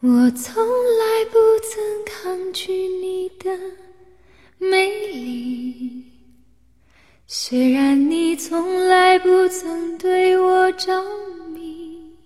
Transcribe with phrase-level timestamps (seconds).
[0.00, 3.50] 我从来不曾抗拒你的
[4.56, 6.04] 美丽，
[7.26, 11.02] 虽然你从来不曾对我着
[11.48, 12.16] 迷，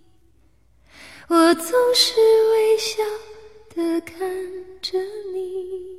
[1.29, 2.13] 我总是
[2.51, 3.03] 微笑
[3.75, 4.21] 的看
[4.83, 4.99] 着
[5.33, 5.99] 你，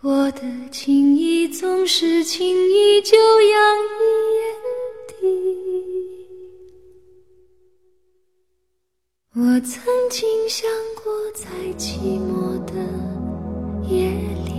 [0.00, 4.59] 我的情意总是轻易就洋溢。
[9.62, 10.70] 曾经想
[11.02, 11.46] 过，在
[11.76, 12.72] 寂寞的
[13.86, 14.08] 夜
[14.46, 14.54] 里，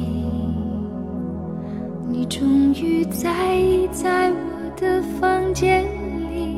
[2.08, 4.36] 你终于在意在我
[4.80, 5.84] 的房间
[6.32, 6.56] 里。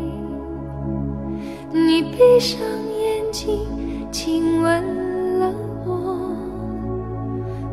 [1.72, 3.66] 你闭上眼睛，
[4.12, 5.54] 亲吻了
[5.86, 6.36] 我，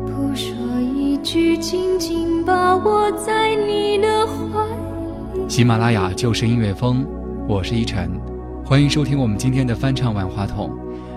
[0.05, 0.55] 不说
[0.95, 4.65] 一句，紧紧抱我在你的怀
[5.33, 5.49] 里。
[5.49, 7.05] 喜马拉雅就是音乐风，
[7.45, 8.30] 我是依晨。
[8.71, 10.69] 欢迎收听我们今天的翻唱《万花筒》。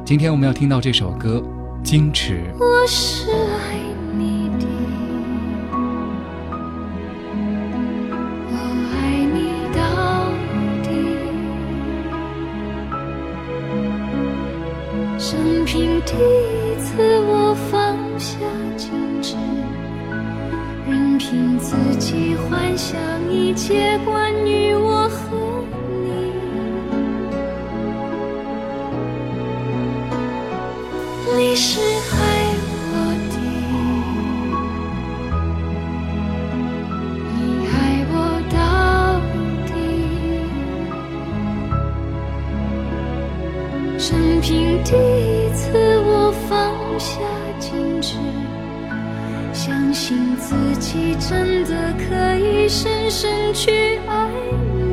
[0.04, 1.40] 今天我们要听到这首歌
[1.86, 2.52] 《矜持》。
[2.58, 3.78] 我是爱
[4.18, 4.66] 你的，
[8.50, 8.56] 我
[8.90, 9.78] 爱你到
[10.82, 10.88] 底。
[15.16, 18.36] 生平第一次，我放下
[18.76, 18.90] 矜
[19.22, 19.36] 持，
[20.88, 22.98] 任凭自己幻想
[23.30, 25.23] 一切关于我和
[47.04, 47.20] 下
[47.60, 48.16] 矜持，
[49.52, 54.30] 相信自己真的可以深深去爱。
[54.74, 54.83] 你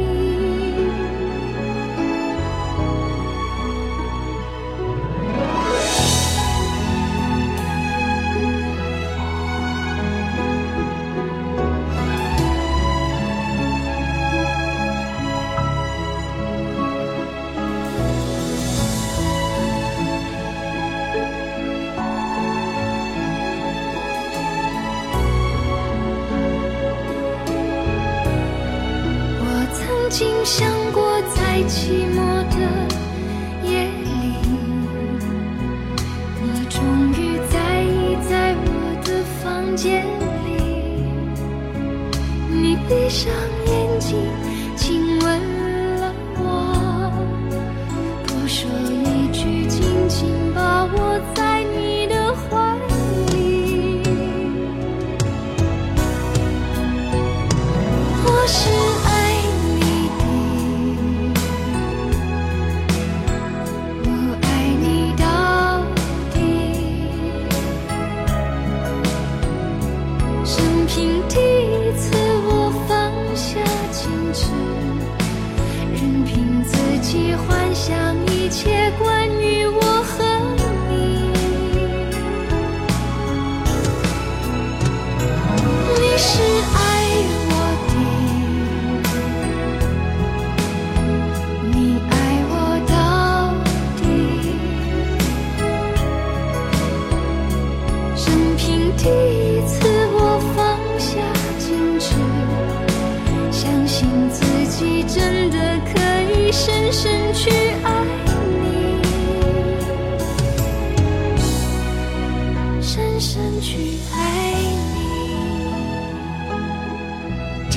[39.71, 40.61] 房间里。
[42.49, 43.31] 你闭上
[43.67, 44.19] 眼睛，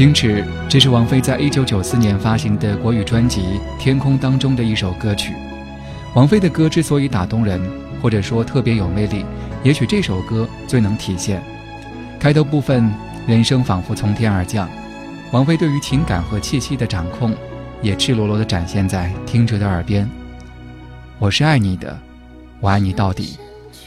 [0.04, 3.40] 矜持，这是王菲在一九九四年发行的国语专辑
[3.78, 5.32] 《天空》当中的一首歌曲。
[6.14, 7.58] 王菲的歌之所以打动人，
[8.02, 9.24] 或者说特别有魅力，
[9.62, 11.42] 也许这首歌最能体现。
[12.20, 12.92] 开头部分，
[13.26, 14.68] 人生仿佛从天而降，
[15.32, 17.34] 王菲对于情感和气息的掌控，
[17.80, 20.06] 也赤裸裸地展现在听者的耳边。
[21.18, 21.98] 我是爱你的，
[22.60, 23.38] 我爱你到底。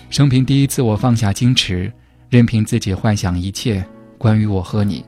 [0.10, 1.94] 生平第一次，我放下矜持，
[2.32, 3.86] 任凭自己幻想一切
[4.18, 5.06] 关于我和你。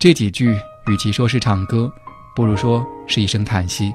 [0.00, 1.92] 这几句，与其说是唱歌，
[2.34, 3.94] 不如说是一声叹息。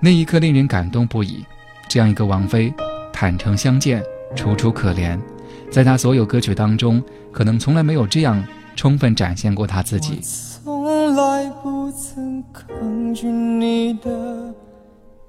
[0.00, 1.44] 那一刻令人感动不已。
[1.88, 2.72] 这样一个王菲，
[3.12, 4.00] 坦诚相见，
[4.36, 5.18] 楚楚可怜。
[5.72, 7.02] 在他所有歌曲当中，
[7.32, 8.40] 可能从来没有这样
[8.76, 10.20] 充分展现过他自己。
[10.22, 14.54] 从来不曾抗拒你的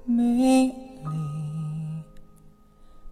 [0.04, 0.72] 美丽，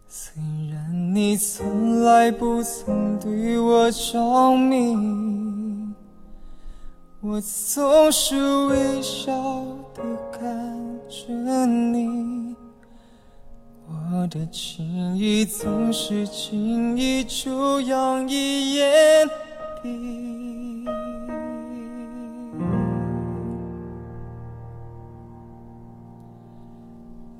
[0.06, 0.40] 虽
[0.72, 4.94] 然你从来不曾对我着迷，
[7.26, 8.36] 我总是
[8.66, 9.32] 微笑
[9.94, 10.42] 的看
[11.08, 12.54] 着你。
[13.88, 19.26] 我的情意总是轻易就洋溢眼
[19.82, 20.84] 底。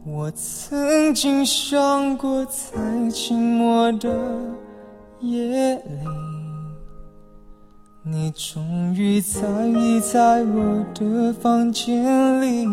[0.06, 2.80] 我曾经想过，在
[3.10, 4.08] 寂寞的
[5.20, 5.82] 夜里，
[8.06, 12.66] 你终于在意在我的房间里。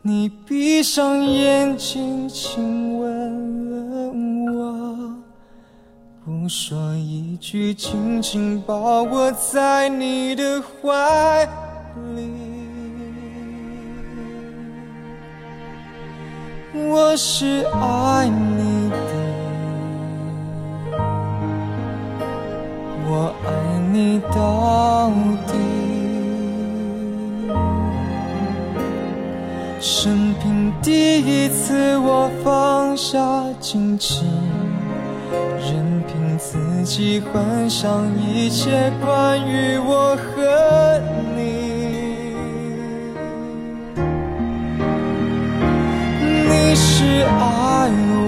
[0.00, 4.10] 你闭上眼睛，亲吻了
[4.54, 5.14] 我，
[6.24, 11.46] 不说一句，紧紧抱我在你的怀
[12.14, 12.30] 里。
[16.72, 18.75] 我是爱你
[24.34, 25.10] 到
[25.46, 25.52] 底。
[29.80, 33.18] 生平第一次，我放下
[33.60, 34.24] 矜持，
[35.58, 41.00] 任凭自己幻想一切关于我和
[41.36, 41.40] 你。
[46.48, 48.25] 你是爱我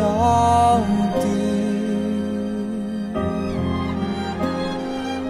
[0.00, 0.80] 到
[1.20, 1.28] 底。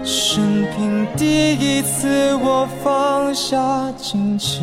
[0.03, 3.57] 生平第一次，我放下
[3.97, 4.61] 矜持，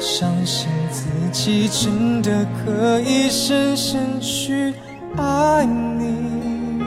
[0.00, 4.74] 相信自己真的可以深深去
[5.16, 6.82] 爱你，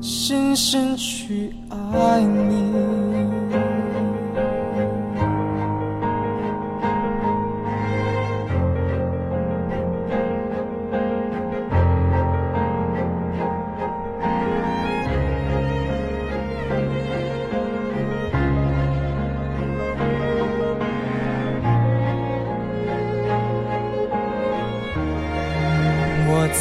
[0.00, 3.11] 深深去爱你。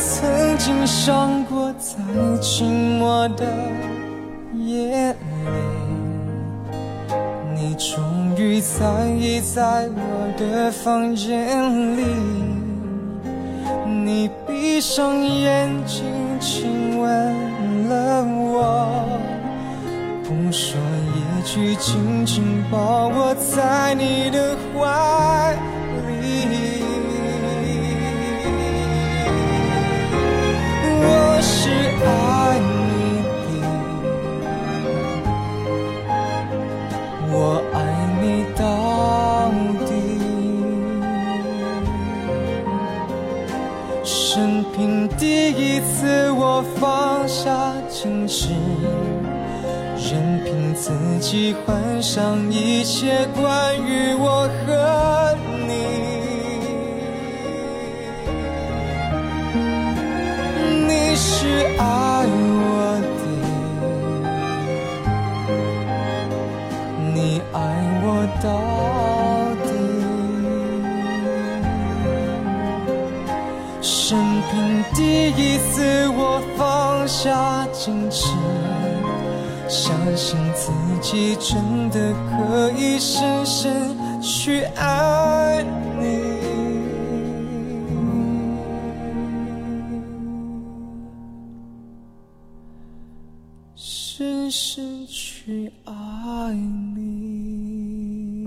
[0.01, 1.95] 曾经想过，在
[2.41, 2.63] 寂
[2.99, 3.45] 寞的
[4.55, 5.17] 夜里，
[7.55, 12.01] 你终于在意在我的房间里。
[13.85, 16.03] 你闭上眼睛，
[16.39, 18.89] 亲吻了我，
[20.23, 20.79] 不说
[21.13, 25.55] 一句，紧紧抱我在你的怀
[48.01, 48.49] 下矜持，
[49.95, 55.37] 任凭自己幻想一切关于我和
[55.67, 55.73] 你
[60.87, 61.15] 你。
[61.15, 61.45] 是
[61.77, 61.83] 爱
[62.25, 63.21] 我的，
[67.13, 67.59] 你爱
[68.03, 68.05] 我
[68.41, 68.49] 到
[69.65, 69.69] 底。
[73.81, 74.17] 生
[74.49, 74.51] 平
[74.95, 74.99] 第
[75.31, 78.27] 一次，我放下矜持，
[79.67, 80.71] 相信自
[81.01, 85.65] 己真的可以深深去爱
[85.99, 86.21] 你。
[93.75, 96.53] 深深去爱
[96.95, 98.45] 你。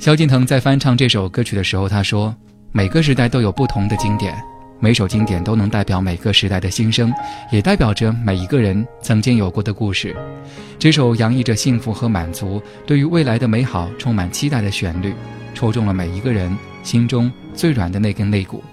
[0.00, 2.34] 萧敬腾在翻唱这首歌曲的时候，他说
[2.74, 4.34] ：“每个时代都有不同的经典，
[4.80, 7.12] 每首经典都能代表每个时代的心声，
[7.52, 10.16] 也代表着每一个人曾经有过的故事。”
[10.78, 15.14] 这首洋溢着幸福和满足，对于未来的美好充满期待的旋律，
[15.54, 18.64] 戳中了每一个人心中最软的那根肋骨，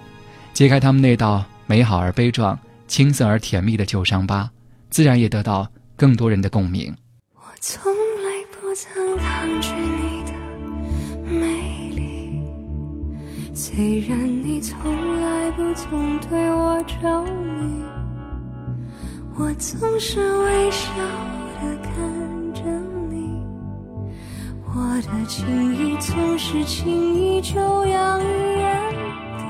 [0.54, 2.58] 揭开他们那道美好而悲壮。
[2.86, 4.50] 青涩而甜蜜的旧伤疤，
[4.88, 6.90] 自然也得到更多人的共鸣。
[7.34, 10.32] 我从来不曾抗拒你的
[11.30, 11.87] 美，
[13.70, 17.84] 虽然你从来不曾对我着迷，
[19.36, 20.90] 我总是微笑
[21.60, 21.92] 的看
[22.54, 22.62] 着
[23.10, 23.44] 你，
[24.74, 28.24] 我的情意总是轻易就洋溢
[28.56, 28.94] 眼
[29.36, 29.44] 底。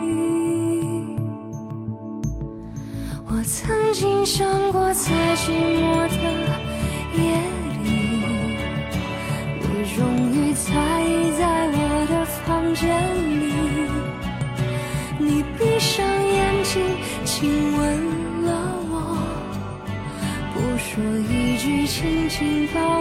[3.29, 6.68] 我曾经想过，在寂寞的
[22.38, 22.98] 知道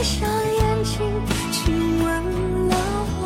[0.00, 0.98] 闭上眼睛
[1.52, 2.08] 亲吻
[2.70, 2.76] 了
[3.20, 3.22] 我。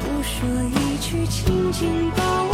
[0.00, 2.51] 不说一句紧紧抱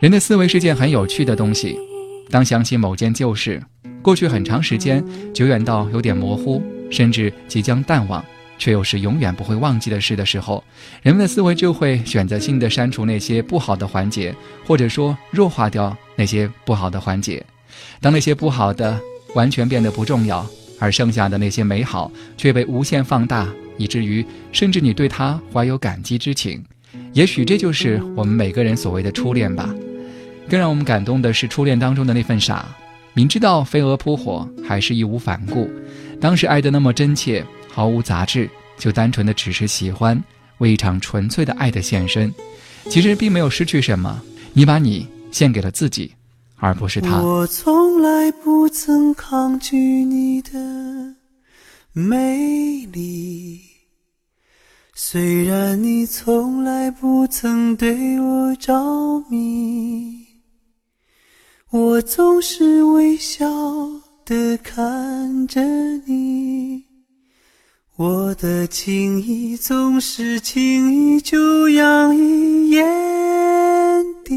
[0.00, 1.76] 人的思维是件很有趣的东西。
[2.30, 3.60] 当想起某件旧事，
[4.00, 8.24] 过去很长时间，久远到有点模糊，甚至即将淡忘，
[8.58, 10.62] 却又是永远不会忘记的事的时候，
[11.02, 14.32] 人们的思维就会选择性的删除那些不好的环节，
[14.64, 17.44] 或者说弱化掉那些不好的环节。
[18.00, 19.00] 当那些不好的
[19.34, 20.46] 完全变得不重要，
[20.78, 26.64] 而剩下的那些美好却被无限放大，以至于甚至你对它怀有感激之情。
[27.14, 29.74] 也许这就是我们每个人所谓的初恋吧。
[30.48, 32.66] 更让我们感动的是初恋当中的那份傻，
[33.12, 35.68] 明知道飞蛾扑火，还是义无反顾。
[36.20, 40.20] 当时爱得那么真切，毫无杂质，就单纯的只是喜欢，
[40.58, 42.32] 为一场纯粹的爱的献身。
[42.88, 46.10] 其实并没有失去什么，你把你献给了自己，
[46.56, 47.20] 而不是他。
[47.20, 50.50] 我从来不曾抗拒你的
[51.92, 53.60] 美丽。
[54.94, 58.74] 虽然你从来不曾对我着
[59.30, 60.27] 迷，
[61.70, 63.46] 我总是微笑
[64.24, 65.60] 的看着
[66.06, 66.82] 你，
[67.96, 72.82] 我的情意总是轻易就洋溢眼
[74.24, 74.34] 底。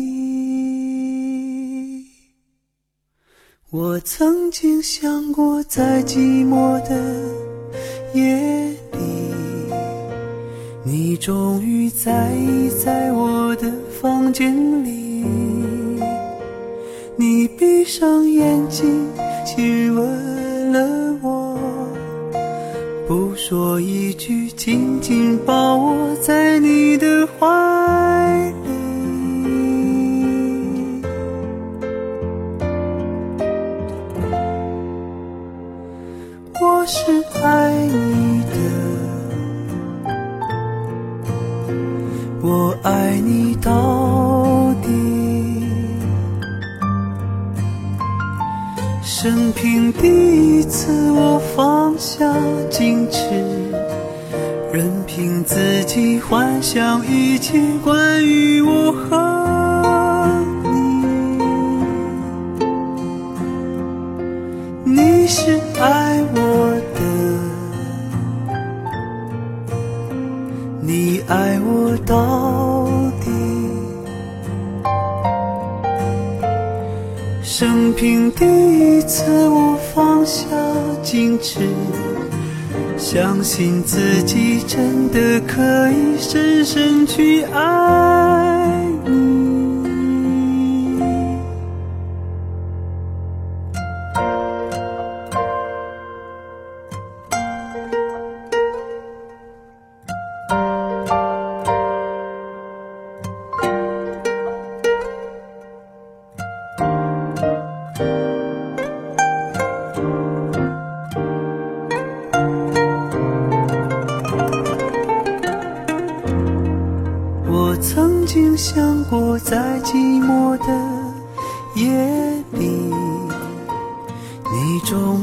[3.69, 6.93] 我曾经想过，在寂寞的
[8.13, 8.99] 夜里。
[10.83, 13.71] 你终于在意在我的
[14.01, 15.00] 房间里，
[17.61, 19.07] 闭上眼睛
[19.45, 21.55] 亲吻了我，
[23.07, 27.45] 不说一句，紧紧抱我在你的怀
[28.65, 28.71] 里。
[36.59, 37.11] 我是
[37.43, 38.30] 爱你
[49.23, 50.07] 生平第
[50.57, 52.25] 一次我放下
[52.71, 53.19] 矜持，
[54.73, 58.90] 任凭自己幻想一切关于我。
[78.01, 80.43] 第一次，我放下
[81.03, 81.59] 矜持，
[82.97, 88.50] 相信自己真的可以深深去爱。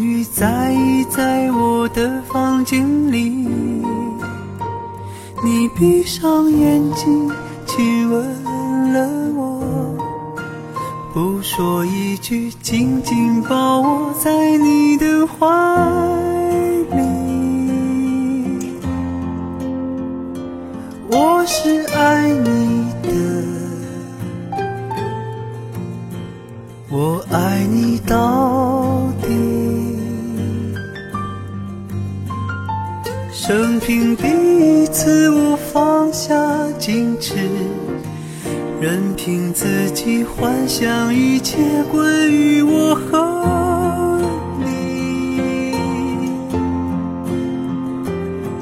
[0.08, 3.20] 雨在意在我的房间里
[5.44, 7.30] 你闭上眼睛
[7.66, 9.62] 亲吻了我
[11.12, 15.46] 不说一句紧紧抱我在你的怀
[16.96, 17.28] 里。
[21.10, 23.08] 我是爱你的
[26.90, 28.57] 我爱你到
[33.48, 36.34] 生平第一次，我放下
[36.78, 37.34] 矜持，
[38.78, 41.56] 任凭自己幻想一切
[41.90, 44.20] 关于我和
[44.60, 45.72] 你。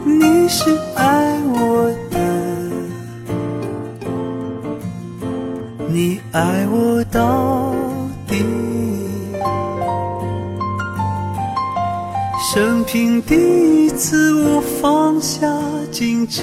[0.04, 2.16] 你是爱我的，
[5.88, 7.74] 你爱我到
[8.28, 8.36] 底。
[12.54, 13.65] 生平第一
[13.96, 15.46] 次，我放下
[15.90, 16.42] 矜持，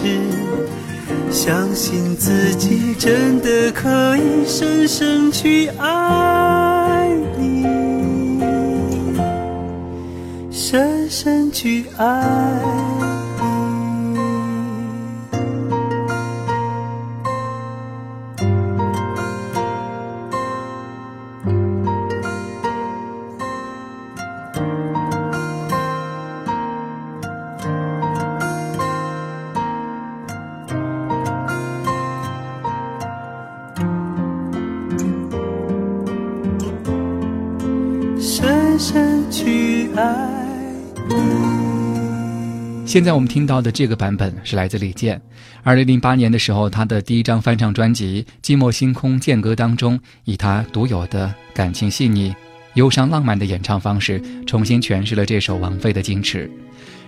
[1.31, 7.65] 相信自己真的可以深深去爱你，
[10.51, 12.92] 深深去爱。
[42.93, 45.19] 现在我们听到的这个版本是来自李健。
[45.63, 52.35] 二零零八年的时候，他的第一张翻唱专辑《寂寞星空剑歌》当中，以他独有的感情细腻、
[52.75, 56.47] 忧伤浪漫的演唱方式，重新诠释了这首王菲的《矜持》。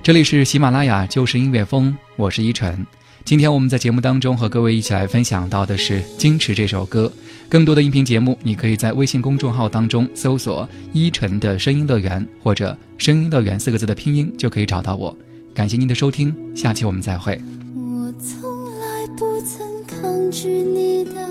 [0.01, 2.83] 这里是喜马拉雅旧时音乐风，我是依晨。
[3.23, 7.13] 今天我们在节目当中和各位一起来分享到的是《矜持》这首歌。
[7.47, 15.15] 更多的音频节目，你可以在微信公众号当中搜索“依晨的声音乐园”或者“声音乐园”四个字的拼音，就可以找到我。
[15.55, 17.41] 感谢您的收听，下期我们再会。
[17.73, 21.25] 我从来不曾抗拒你的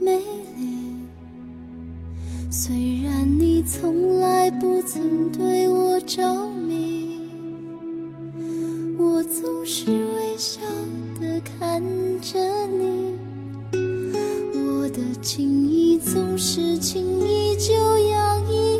[0.00, 0.20] 美
[0.56, 0.94] 丽，
[2.48, 7.20] 虽然你从来不曾对我着迷。
[8.96, 10.60] 我总是微笑
[11.20, 11.82] 的看
[12.20, 13.16] 着你，
[14.54, 18.75] 我的情意总是轻易就洋溢。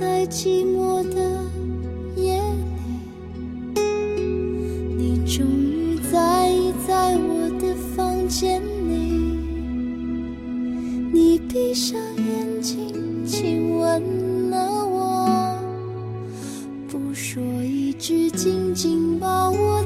[0.00, 1.42] 在寂寞的
[2.14, 2.40] 夜
[3.74, 3.82] 里
[4.96, 9.36] 你终于在意在我的房间里
[11.12, 15.58] 你闭上眼睛亲吻了我
[16.88, 19.82] 不说一句紧紧抱我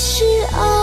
[0.00, 0.79] 是爱。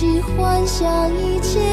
[0.00, 1.69] 去幻想一切